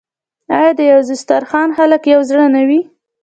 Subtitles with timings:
[0.57, 2.81] آیا د یو دسترخان خلک یو زړه نه وي؟